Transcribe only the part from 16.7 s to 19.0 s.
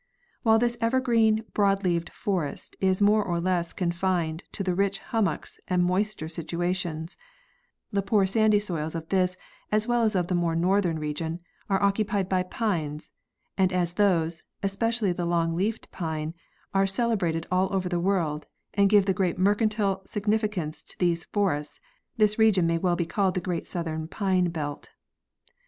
are celebrated all over the world and